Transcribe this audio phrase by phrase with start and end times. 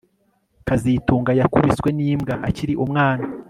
[0.67, 3.25] kazitunga yakubiswe nimbwa akiri umwana